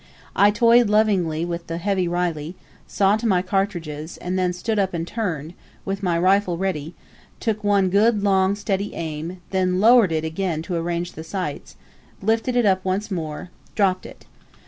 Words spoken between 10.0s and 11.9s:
it again to arrange the sights,